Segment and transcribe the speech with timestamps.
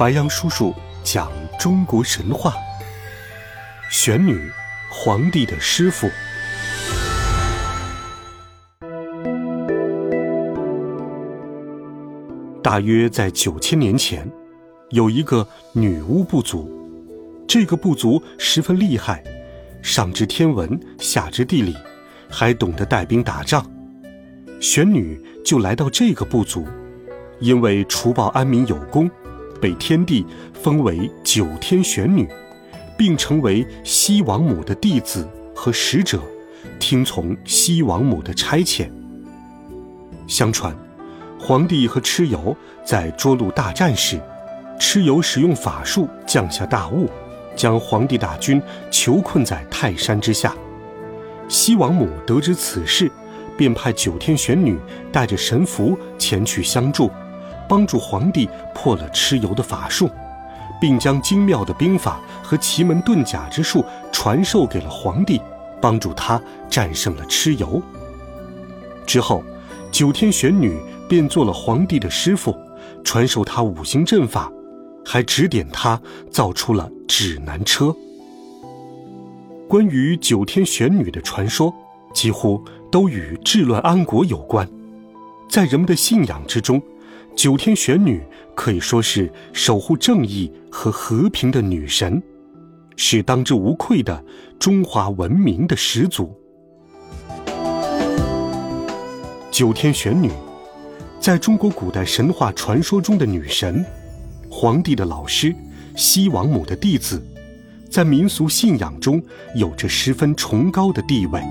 [0.00, 0.74] 白杨叔叔
[1.04, 2.54] 讲中国神话：
[3.90, 4.50] 玄女，
[4.90, 6.08] 皇帝的师傅。
[12.62, 14.26] 大约在九千年前，
[14.88, 16.72] 有一个女巫部族。
[17.46, 19.22] 这个部族十分厉害，
[19.82, 21.76] 上知天文，下知地理，
[22.26, 23.62] 还懂得带兵打仗。
[24.62, 26.66] 玄女就来到这个部族，
[27.38, 29.10] 因为除暴安民有功，
[29.60, 30.24] 被天帝
[30.54, 32.28] 封为九天玄女，
[32.96, 36.20] 并成为西王母的弟子和使者，
[36.78, 38.88] 听从西王母的差遣。
[40.26, 40.74] 相传。
[41.42, 44.20] 皇帝和蚩尤在涿鹿大战时，
[44.78, 47.08] 蚩尤使用法术降下大雾，
[47.56, 50.54] 将皇帝大军囚困在泰山之下。
[51.48, 53.10] 西王母得知此事，
[53.56, 54.78] 便派九天玄女
[55.10, 57.10] 带着神符前去相助，
[57.70, 60.10] 帮助皇帝破了蚩尤的法术，
[60.80, 65.40] 并将精妙的兵法和奇门遁甲之术传授给了皇帝，
[65.80, 67.80] 帮助他战胜了蚩尤。
[69.06, 69.44] 之后，
[69.92, 70.76] 九天玄女。
[71.10, 72.56] 便做了皇帝的师傅，
[73.02, 74.48] 传授他五行阵法，
[75.04, 77.92] 还指点他造出了指南车。
[79.66, 81.74] 关于九天玄女的传说，
[82.14, 84.64] 几乎都与治乱安国有关。
[85.48, 86.80] 在人们的信仰之中，
[87.36, 88.22] 九天玄女
[88.54, 92.22] 可以说是守护正义和和平的女神，
[92.96, 94.22] 是当之无愧的
[94.58, 96.34] 中华文明的始祖。
[99.50, 100.30] 九天玄女。
[101.18, 103.84] 在中国古代神话传说中的女神，
[104.48, 105.54] 皇帝的老师，
[105.94, 107.22] 西王母的弟子，
[107.90, 109.22] 在民俗信仰中
[109.54, 111.42] 有着十分崇高的地位。